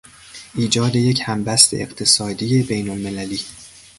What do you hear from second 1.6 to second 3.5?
اقتصادی بین المللی